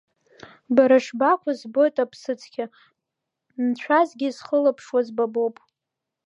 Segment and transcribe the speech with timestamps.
[0.75, 2.65] Бара шбакәыз збоит Аԥсыцкьа,
[3.65, 5.57] нцәасгьы исхылаԥшуаз ба боуп.